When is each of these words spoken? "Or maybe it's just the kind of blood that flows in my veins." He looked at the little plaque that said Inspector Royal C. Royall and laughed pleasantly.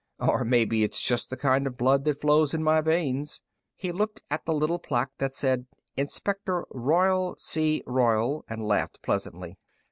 "Or 0.17 0.43
maybe 0.43 0.81
it's 0.81 0.99
just 1.03 1.29
the 1.29 1.37
kind 1.37 1.67
of 1.67 1.77
blood 1.77 2.05
that 2.05 2.19
flows 2.19 2.55
in 2.55 2.63
my 2.63 2.81
veins." 2.81 3.39
He 3.75 3.91
looked 3.91 4.23
at 4.31 4.45
the 4.45 4.51
little 4.55 4.79
plaque 4.79 5.11
that 5.19 5.35
said 5.35 5.67
Inspector 5.95 6.65
Royal 6.71 7.35
C. 7.37 7.83
Royall 7.85 8.43
and 8.49 8.67
laughed 8.67 9.03
pleasantly. 9.03 9.59